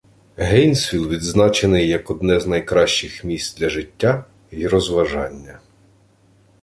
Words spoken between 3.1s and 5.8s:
місць для життя й розважання.